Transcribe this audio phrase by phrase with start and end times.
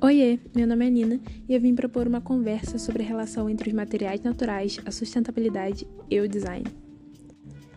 [0.00, 3.68] Oiê, meu nome é Nina e eu vim propor uma conversa sobre a relação entre
[3.68, 6.64] os materiais naturais, a sustentabilidade e o design.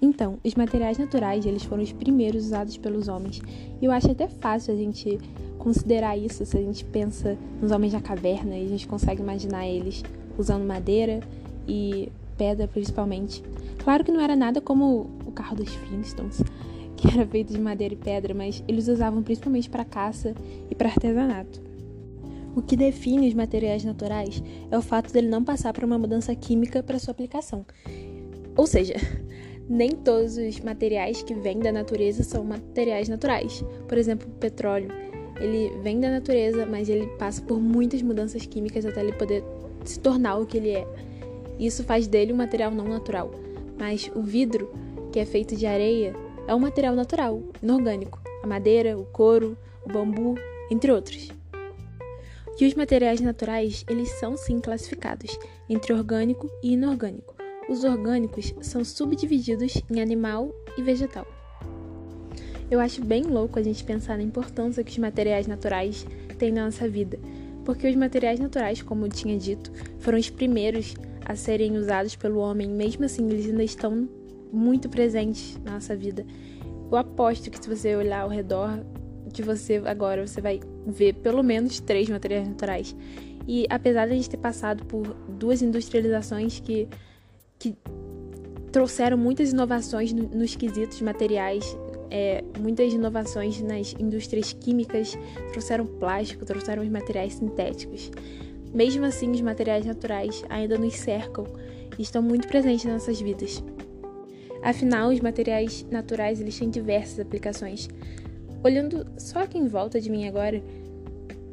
[0.00, 3.40] Então, os materiais naturais, eles foram os primeiros usados pelos homens.
[3.80, 5.18] E eu acho até fácil a gente
[5.58, 9.66] considerar isso se a gente pensa nos homens da caverna e a gente consegue imaginar
[9.66, 10.02] eles
[10.36, 11.20] usando madeira
[11.66, 13.42] e pedra principalmente.
[13.82, 16.42] Claro que não era nada como o carro dos Flintstones,
[16.94, 20.34] que era feito de madeira e pedra, mas eles usavam principalmente para caça
[20.70, 21.71] e para artesanato.
[22.54, 26.34] O que define os materiais naturais é o fato dele não passar por uma mudança
[26.34, 27.64] química para sua aplicação.
[28.54, 28.94] Ou seja,
[29.68, 33.64] nem todos os materiais que vêm da natureza são materiais naturais.
[33.88, 34.90] Por exemplo, o petróleo,
[35.40, 39.42] ele vem da natureza, mas ele passa por muitas mudanças químicas até ele poder
[39.84, 40.86] se tornar o que ele é.
[41.58, 43.30] Isso faz dele um material não natural.
[43.78, 44.70] Mas o vidro,
[45.10, 46.14] que é feito de areia,
[46.46, 48.20] é um material natural, inorgânico.
[48.42, 50.34] A madeira, o couro, o bambu,
[50.70, 51.30] entre outros.
[52.60, 57.34] E os materiais naturais, eles são sim classificados entre orgânico e inorgânico.
[57.68, 61.26] Os orgânicos são subdivididos em animal e vegetal.
[62.70, 66.06] Eu acho bem louco a gente pensar na importância que os materiais naturais
[66.38, 67.18] têm na nossa vida,
[67.64, 72.40] porque os materiais naturais, como eu tinha dito, foram os primeiros a serem usados pelo
[72.40, 74.08] homem, mesmo assim eles ainda estão
[74.52, 76.26] muito presentes na nossa vida.
[76.90, 78.84] Eu aposto que se você olhar ao redor
[79.26, 82.96] de você agora, você vai ver pelo menos três materiais naturais.
[83.46, 86.88] E apesar de a gente ter passado por duas industrializações que,
[87.58, 87.76] que
[88.70, 91.76] trouxeram muitas inovações no, nos quesitos materiais,
[92.10, 95.18] é, muitas inovações nas indústrias químicas,
[95.50, 98.10] trouxeram plástico, trouxeram os materiais sintéticos.
[98.72, 101.44] Mesmo assim, os materiais naturais ainda nos cercam
[101.98, 103.62] e estão muito presentes nas nossas vidas.
[104.62, 107.88] Afinal, os materiais naturais eles têm diversas aplicações.
[108.64, 110.62] Olhando só aqui em volta de mim agora,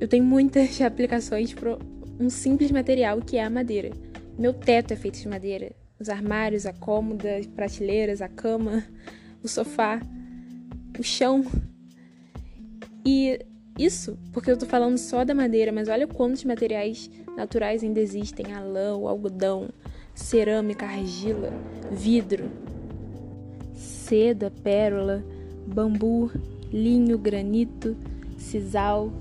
[0.00, 1.76] eu tenho muitas aplicações para
[2.20, 3.90] um simples material que é a madeira.
[4.38, 5.72] Meu teto é feito de madeira.
[5.98, 8.84] Os armários, a cômoda, as prateleiras, a cama,
[9.42, 10.00] o sofá,
[10.98, 11.44] o chão.
[13.04, 13.40] E
[13.78, 18.52] isso porque eu tô falando só da madeira, mas olha quantos materiais naturais ainda existem:
[18.52, 19.68] a lã, o algodão,
[20.14, 21.52] cerâmica, argila,
[21.90, 22.50] vidro,
[23.74, 25.24] seda, pérola,
[25.66, 26.30] bambu,
[26.72, 27.96] linho, granito,
[28.36, 29.12] sisal.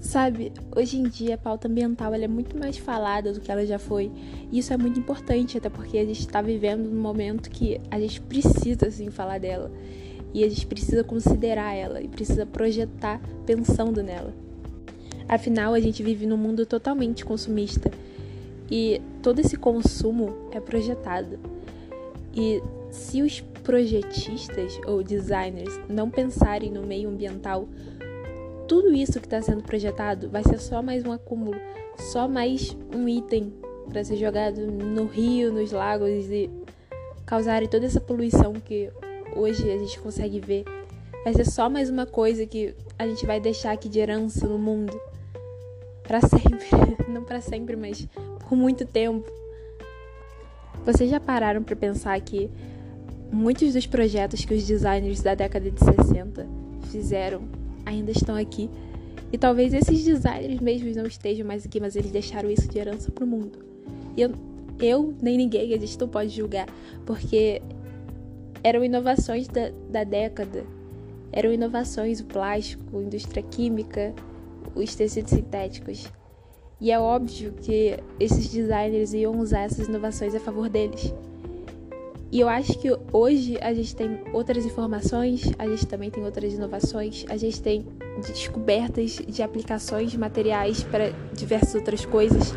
[0.00, 3.78] Sabe, hoje em dia a pauta ambiental é muito mais falada do que ela já
[3.78, 4.10] foi.
[4.50, 8.00] E isso é muito importante, até porque a gente está vivendo num momento que a
[8.00, 9.70] gente precisa assim falar dela.
[10.32, 14.32] E a gente precisa considerar ela e precisa projetar pensando nela.
[15.28, 17.90] Afinal, a gente vive num mundo totalmente consumista
[18.70, 21.38] e todo esse consumo é projetado.
[22.34, 27.68] E se os projetistas ou designers não pensarem no meio ambiental,
[28.66, 31.58] tudo isso que está sendo projetado vai ser só mais um acúmulo,
[31.96, 33.52] só mais um item
[33.88, 36.48] para ser jogado no rio, nos lagos e
[37.26, 38.90] causar toda essa poluição que
[39.34, 40.64] hoje a gente consegue ver.
[41.24, 44.58] Vai ser só mais uma coisa que a gente vai deixar aqui de herança no
[44.58, 44.98] mundo
[46.02, 46.66] para sempre,
[47.08, 48.08] não para sempre, mas
[48.48, 49.30] por muito tempo.
[50.84, 52.50] Vocês já pararam para pensar que
[53.32, 56.46] muitos dos projetos que os designers da década de 60
[56.90, 57.42] fizeram
[57.84, 58.70] ainda estão aqui?
[59.32, 63.12] E talvez esses designers mesmos não estejam mais aqui, mas eles deixaram isso de herança
[63.12, 63.58] para o mundo.
[64.16, 64.32] E eu,
[64.80, 66.66] eu, nem ninguém, a gente não pode julgar,
[67.06, 67.62] porque
[68.62, 70.64] eram inovações da, da década.
[71.32, 74.12] Eram inovações o plástico, a indústria química,
[74.74, 76.10] os tecidos sintéticos.
[76.80, 81.14] E é óbvio que esses designers iam usar essas inovações a favor deles.
[82.32, 86.52] E eu acho que hoje a gente tem outras informações, a gente também tem outras
[86.52, 87.84] inovações, a gente tem
[88.24, 92.54] descobertas de aplicações materiais para diversas outras coisas.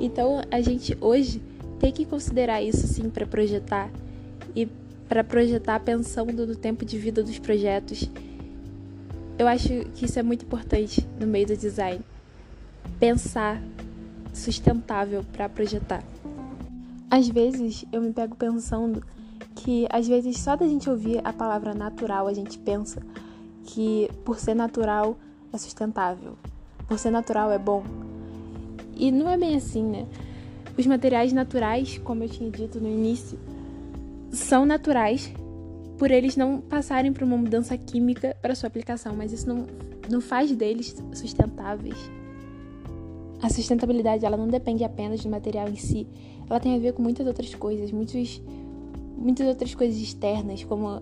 [0.00, 1.42] Então a gente hoje
[1.78, 3.90] tem que considerar isso sim para projetar
[4.54, 4.66] e
[5.06, 8.10] para projetar pensando no tempo de vida dos projetos.
[9.38, 12.00] Eu acho que isso é muito importante no meio do design.
[12.98, 13.62] Pensar
[14.32, 16.02] sustentável para projetar.
[17.16, 19.02] Às vezes eu me pego pensando
[19.54, 23.00] que às vezes só da gente ouvir a palavra natural a gente pensa
[23.64, 25.16] que por ser natural
[25.50, 26.36] é sustentável,
[26.86, 27.82] por ser natural é bom.
[28.94, 30.06] E não é bem assim, né?
[30.76, 33.38] Os materiais naturais, como eu tinha dito no início,
[34.30, 35.32] são naturais
[35.96, 39.66] por eles não passarem por uma mudança química para sua aplicação, mas isso não,
[40.10, 41.96] não faz deles sustentáveis.
[43.46, 46.04] A sustentabilidade ela não depende apenas do material em si,
[46.50, 48.42] ela tem a ver com muitas outras coisas, muitos,
[49.16, 51.00] muitas outras coisas externas, como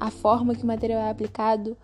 [0.00, 1.76] a forma que o material é aplicado,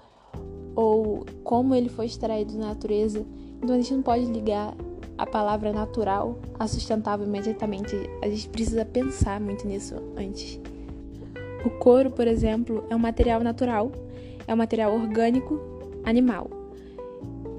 [0.74, 3.24] ou como ele foi extraído da natureza.
[3.62, 4.74] Então a gente não pode ligar
[5.16, 7.94] a palavra natural a sustentável imediatamente.
[8.24, 10.58] A gente precisa pensar muito nisso antes.
[11.64, 13.92] O couro, por exemplo, é um material natural,
[14.48, 15.60] é um material orgânico
[16.02, 16.50] animal.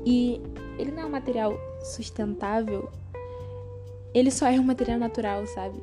[0.06, 0.42] E
[0.78, 2.89] ele não é um material sustentável,
[4.13, 5.81] ele só é um material natural, sabe?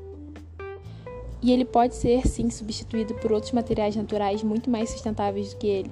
[1.40, 5.66] E ele pode ser sim substituído por outros materiais naturais muito mais sustentáveis do que
[5.66, 5.90] ele.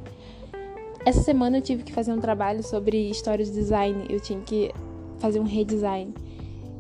[1.04, 4.72] Essa semana eu tive que fazer um trabalho sobre história do design, eu tinha que
[5.18, 6.12] fazer um redesign.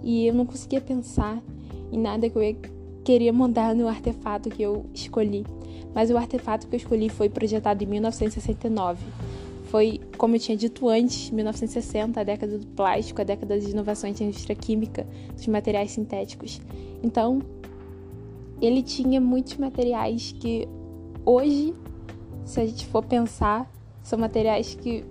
[0.02, 1.40] E eu não conseguia pensar
[1.92, 2.56] em nada que eu
[3.04, 5.46] queria montar no artefato que eu escolhi.
[5.94, 8.98] Mas o artefato que eu escolhi foi projetado em 1969.
[9.66, 14.18] Foi, como eu tinha dito antes, 1960, a década do plástico, a década das inovações
[14.18, 16.60] da indústria química, dos materiais sintéticos.
[17.02, 17.42] Então,
[18.60, 20.68] ele tinha muitos materiais que
[21.24, 21.74] hoje,
[22.44, 23.70] se a gente for pensar,
[24.02, 25.04] são materiais que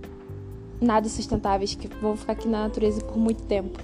[0.80, 3.78] nada sustentáveis, que vão ficar aqui na natureza por muito tempo.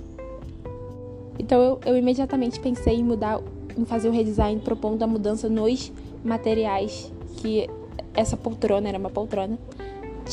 [1.38, 3.40] Então eu, eu imediatamente pensei em mudar,
[3.76, 5.92] em fazer o redesign propondo a mudança nos
[6.25, 7.68] materiais que
[8.14, 9.58] essa poltrona, era uma poltrona,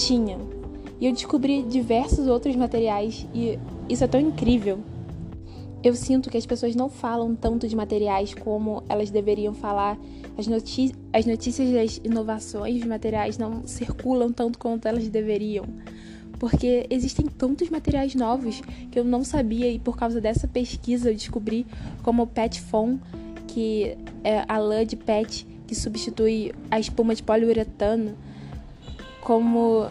[0.05, 0.37] tinha.
[0.99, 3.57] E eu descobri diversos outros materiais e
[3.87, 4.79] isso é tão incrível
[5.81, 9.97] eu sinto que as pessoas não falam tanto de materiais como elas deveriam falar.
[10.37, 10.45] As,
[11.13, 15.65] as notícias das inovações de materiais não circulam tanto quanto elas deveriam.
[16.37, 18.61] Porque existem tantos materiais novos
[18.91, 21.65] que eu não sabia e por causa dessa pesquisa eu descobri
[22.03, 22.99] como o PET foam,
[23.47, 28.17] que é a lã de PET que substitui a espuma de poliuretano,
[29.21, 29.87] como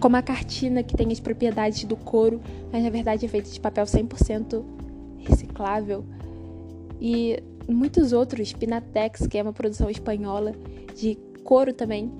[0.00, 2.40] como a cartina que tem as propriedades do couro,
[2.72, 4.62] mas na verdade é feita de papel 100%
[5.18, 6.04] reciclável.
[7.00, 10.52] E muitos outros, Pinatex, que é uma produção espanhola
[10.94, 12.10] de couro também,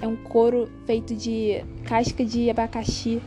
[0.00, 3.20] é um couro feito de casca de abacaxi.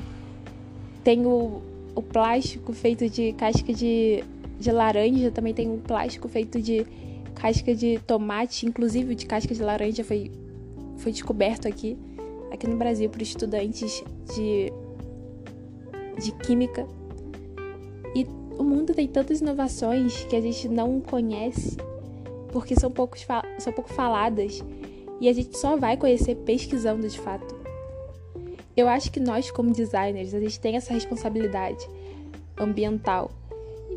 [1.03, 1.61] Tem o,
[1.95, 4.23] o plástico feito de casca de,
[4.59, 6.85] de laranja, também tem um plástico feito de
[7.35, 10.31] casca de tomate, inclusive de casca de laranja foi,
[11.01, 11.97] foi descoberto aqui
[12.51, 14.03] aqui no Brasil para estudantes
[14.35, 14.71] de,
[16.21, 16.85] de química.
[18.13, 18.27] E
[18.59, 21.77] o mundo tem tantas inovações que a gente não conhece
[22.51, 23.25] porque são, poucos,
[23.57, 24.61] são pouco faladas
[25.21, 27.55] e a gente só vai conhecer pesquisando de fato.
[28.75, 31.87] Eu acho que nós, como designers, a gente tem essa responsabilidade
[32.57, 33.31] ambiental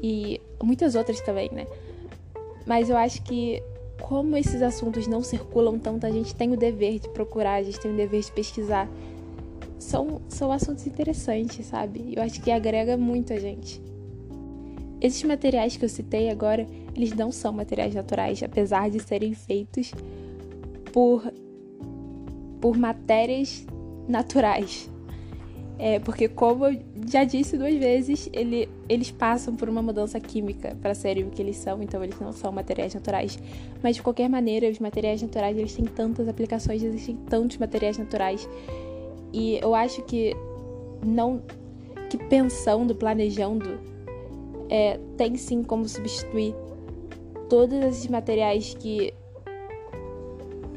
[0.01, 1.67] e muitas outras também, né?
[2.67, 3.62] Mas eu acho que
[4.05, 7.81] como esses assuntos não circulam tanto, a gente tem o dever de procurar, a gente
[7.81, 8.87] tem o dever de pesquisar.
[9.79, 12.12] São, são assuntos interessantes, sabe?
[12.15, 13.81] Eu acho que agrega muito a gente.
[15.01, 19.91] Esses materiais que eu citei agora, eles não são materiais naturais, apesar de serem feitos
[20.93, 21.33] por,
[22.61, 23.67] por matérias
[24.06, 24.91] naturais.
[25.76, 30.76] É, porque, como eu já disse duas vezes, ele, eles passam por uma mudança química
[30.81, 33.38] para serem o que eles são, então eles não são materiais naturais.
[33.82, 38.49] Mas, de qualquer maneira, os materiais naturais eles têm tantas aplicações, existem tantos materiais naturais.
[39.32, 40.37] E eu acho que
[41.05, 41.43] não.
[42.09, 43.81] que pensando, planejando,
[44.70, 46.55] é, tem sim como substituir
[47.49, 49.12] todos esses materiais que,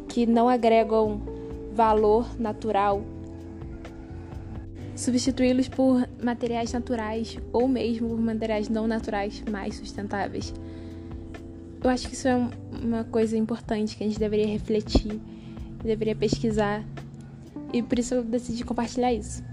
[0.07, 1.21] que não agregam
[1.71, 3.03] valor natural
[4.97, 10.53] substituí-los por materiais naturais ou mesmo por materiais não naturais mais sustentáveis.
[11.81, 12.35] Eu acho que isso é
[12.83, 15.21] uma coisa importante que a gente deveria refletir,
[15.83, 16.83] deveria pesquisar
[17.71, 19.43] e por isso eu decidi compartilhar isso.